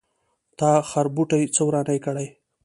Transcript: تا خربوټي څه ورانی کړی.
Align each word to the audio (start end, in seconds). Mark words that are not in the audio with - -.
تا 0.59 0.71
خربوټي 0.89 1.41
څه 1.55 1.61
ورانی 1.67 1.99
کړی. 2.05 2.27